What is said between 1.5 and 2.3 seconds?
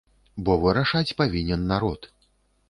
народ.